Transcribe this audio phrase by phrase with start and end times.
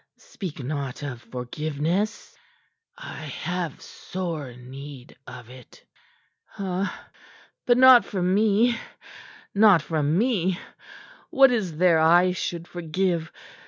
[0.17, 2.35] Speak not of forgiveness."
[2.97, 5.85] "I have sore need of it."
[6.57, 7.07] "Ah,
[7.67, 8.79] but not from me;
[9.53, 10.57] not from me!
[11.29, 13.31] What is there I should forgive?